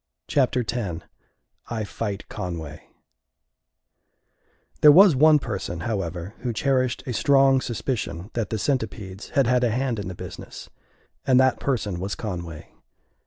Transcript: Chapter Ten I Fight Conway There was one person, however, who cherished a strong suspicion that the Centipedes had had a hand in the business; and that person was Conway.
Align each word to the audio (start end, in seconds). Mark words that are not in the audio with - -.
Chapter 0.27 0.63
Ten 0.63 1.03
I 1.69 1.83
Fight 1.83 2.27
Conway 2.27 2.87
There 4.81 4.91
was 4.91 5.15
one 5.15 5.37
person, 5.37 5.81
however, 5.81 6.33
who 6.39 6.53
cherished 6.53 7.03
a 7.05 7.13
strong 7.13 7.61
suspicion 7.61 8.31
that 8.33 8.49
the 8.49 8.57
Centipedes 8.57 9.29
had 9.35 9.45
had 9.45 9.63
a 9.63 9.69
hand 9.69 9.99
in 9.99 10.07
the 10.07 10.15
business; 10.15 10.71
and 11.27 11.39
that 11.39 11.59
person 11.59 11.99
was 11.99 12.15
Conway. 12.15 12.73